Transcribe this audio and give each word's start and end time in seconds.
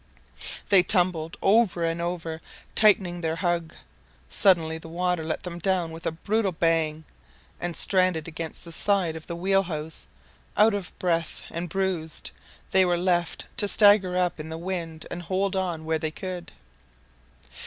They 0.69 0.81
tumbled 0.81 1.37
over 1.43 1.85
and 1.85 2.01
over, 2.01 2.41
tightening 2.73 3.21
their 3.21 3.35
hug. 3.35 3.75
Suddenly 4.31 4.79
the 4.79 4.87
water 4.89 5.23
let 5.23 5.43
them 5.43 5.59
down 5.59 5.91
with 5.91 6.07
a 6.07 6.11
brutal 6.11 6.51
bang; 6.53 7.03
and, 7.59 7.77
stranded 7.77 8.27
against 8.27 8.65
the 8.65 8.71
side 8.71 9.15
of 9.15 9.27
the 9.27 9.35
wheelhouse, 9.35 10.07
out 10.57 10.73
of 10.73 10.97
breath 10.97 11.43
and 11.51 11.69
bruised, 11.69 12.31
they 12.71 12.83
were 12.83 12.97
left 12.97 13.45
to 13.57 13.67
stagger 13.67 14.17
up 14.17 14.39
in 14.39 14.49
the 14.49 14.57
wind 14.57 15.05
and 15.11 15.21
hold 15.21 15.55
on 15.55 15.85
where 15.85 15.99
they 15.99 16.09
could. 16.09 16.51